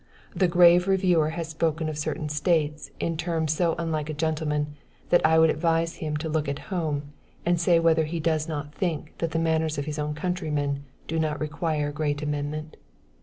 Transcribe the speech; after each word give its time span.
The 0.35 0.47
grave 0.47 0.87
reviewer 0.87 1.29
has 1.29 1.49
spoken 1.49 1.87
of 1.87 1.95
certain 1.95 2.27
States 2.27 2.89
in 2.99 3.17
terms 3.17 3.53
so 3.53 3.75
unlike 3.77 4.09
a 4.09 4.15
gentleman, 4.15 4.73
that 5.11 5.23
I 5.23 5.37
would 5.37 5.51
advise 5.51 5.97
him 5.97 6.17
to 6.17 6.27
look 6.27 6.49
at 6.49 6.57
home, 6.73 7.13
and 7.45 7.61
say 7.61 7.77
whether 7.79 8.05
he 8.05 8.19
does 8.19 8.47
not 8.47 8.73
think 8.73 9.15
that 9.19 9.29
the 9.29 9.37
manners 9.37 9.77
of 9.77 9.85
his 9.85 9.99
own 9.99 10.15
countrymen, 10.15 10.85
do 11.05 11.19
not 11.19 11.39
require 11.39 11.91
great 11.91 12.23
amendment? 12.23 12.77